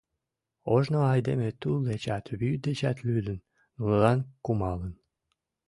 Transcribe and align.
Ожно 0.73 0.99
айдеме 1.13 1.49
тул 1.61 1.77
дечат, 1.89 2.25
вӱд 2.39 2.59
дечат 2.67 2.97
лӱдын, 3.07 3.39
нунылан 3.77 4.19
кумалын. 4.43 4.93